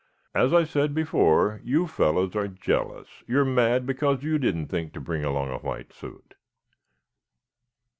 [0.33, 3.07] "As I said before, you fellows are jealous.
[3.27, 6.33] You're mad because you didn't think to bring along a white suit."